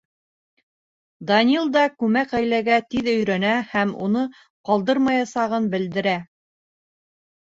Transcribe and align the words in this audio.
Данил 1.31 1.67
да 1.73 1.81
күмәк 2.03 2.31
ғаиләгә 2.37 2.79
тиҙ 2.93 3.09
өйрәнә 3.11 3.51
һәм 3.73 3.91
уны 4.05 4.23
ҡалдырмаясағын 4.69 5.67
белдерә. 5.75 6.15